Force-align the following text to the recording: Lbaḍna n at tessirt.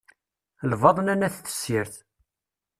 Lbaḍna 0.71 1.15
n 1.19 1.25
at 1.27 1.35
tessirt. 1.45 1.95